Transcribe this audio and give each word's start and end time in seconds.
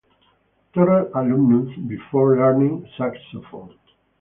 Terrell 0.73 1.11
alumnus, 1.13 1.77
before 1.87 2.35
learning 2.35 2.89
saxophone. 2.97 3.75